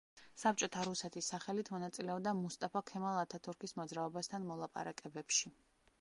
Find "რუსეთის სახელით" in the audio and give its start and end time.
0.87-1.69